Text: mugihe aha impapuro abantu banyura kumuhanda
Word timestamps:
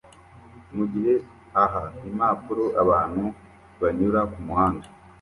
mugihe 0.75 1.13
aha 1.63 1.83
impapuro 2.09 2.65
abantu 2.81 3.23
banyura 3.79 4.19
kumuhanda 4.33 4.87